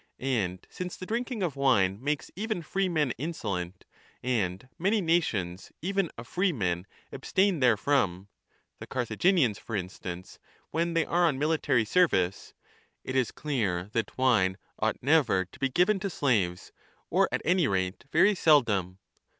[0.17, 3.85] And since the drinking of wine makes even freemen inso lent,
[4.23, 8.27] and many nations even of freemen abstain therefrom
[8.79, 10.39] (the Carthaginians, for instance,
[10.71, 12.55] when they are on military service),
[13.03, 16.71] it is clear that wine ought never to be given to 35 slaves,
[17.11, 18.97] or at any rate very seldom.